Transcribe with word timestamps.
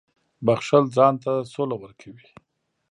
•بښل 0.45 0.85
ځان 0.95 1.13
ته 1.23 1.31
سوله 1.53 1.75
ورکوي. 1.79 2.27